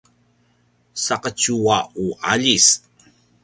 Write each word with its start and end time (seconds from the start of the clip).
saqetju 1.03 1.57
a 1.77 1.79
u 2.05 2.09
aljis 2.33 2.67